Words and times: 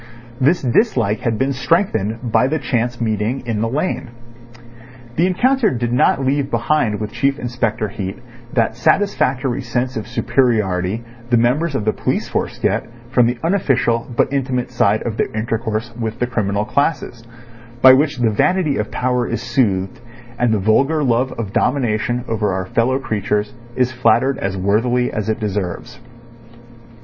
This 0.39 0.63
dislike 0.63 1.19
had 1.19 1.37
been 1.37 1.53
strengthened 1.53 2.31
by 2.31 2.47
the 2.47 2.57
chance 2.57 2.99
meeting 2.99 3.43
in 3.45 3.61
the 3.61 3.69
lane. 3.69 4.09
The 5.15 5.27
encounter 5.27 5.69
did 5.69 5.93
not 5.93 6.25
leave 6.25 6.49
behind 6.49 6.99
with 6.99 7.11
Chief 7.11 7.37
Inspector 7.37 7.87
Heat 7.87 8.17
that 8.51 8.75
satisfactory 8.75 9.61
sense 9.61 9.95
of 9.95 10.07
superiority 10.07 11.03
the 11.29 11.37
members 11.37 11.75
of 11.75 11.85
the 11.85 11.93
police 11.93 12.27
force 12.27 12.57
get 12.57 12.87
from 13.11 13.27
the 13.27 13.37
unofficial 13.43 14.09
but 14.17 14.33
intimate 14.33 14.71
side 14.71 15.03
of 15.03 15.17
their 15.17 15.31
intercourse 15.35 15.93
with 15.95 16.17
the 16.17 16.25
criminal 16.25 16.65
classes, 16.65 17.23
by 17.83 17.93
which 17.93 18.17
the 18.17 18.31
vanity 18.31 18.77
of 18.77 18.89
power 18.89 19.27
is 19.27 19.39
soothed, 19.43 19.99
and 20.39 20.51
the 20.51 20.57
vulgar 20.57 21.03
love 21.03 21.31
of 21.33 21.53
domination 21.53 22.25
over 22.27 22.51
our 22.51 22.65
fellow 22.65 22.97
creatures 22.97 23.53
is 23.75 23.91
flattered 23.91 24.39
as 24.39 24.57
worthily 24.57 25.13
as 25.13 25.29
it 25.29 25.39
deserves. 25.39 25.99